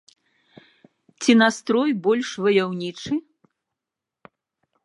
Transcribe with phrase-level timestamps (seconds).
[1.25, 3.13] Ці настрой больш ваяўнічы?